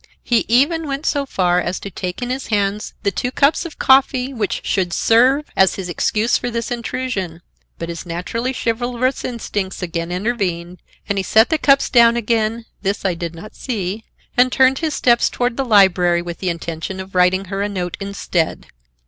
[0.23, 3.77] He even went so far as to take in his hands the two cups of
[3.77, 7.43] coffee which should serve as his excuse for this intrusion,
[7.77, 13.13] but his naturally chivalrous instincts again intervened, and he set the cups down again—this I
[13.13, 17.61] did not see—and turned his steps toward the library with the intention of writing her
[17.61, 18.65] a note instead.